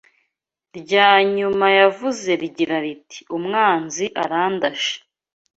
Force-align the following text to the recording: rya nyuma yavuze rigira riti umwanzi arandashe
rya 0.77 1.09
nyuma 1.35 1.67
yavuze 1.79 2.29
rigira 2.41 2.77
riti 2.83 3.19
umwanzi 3.37 4.05
arandashe 4.23 4.95